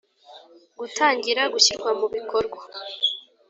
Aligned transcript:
Gutangira 0.79 1.41
gushyirwa 1.53 1.89
mu 1.99 2.07
bikorwa 2.15 2.59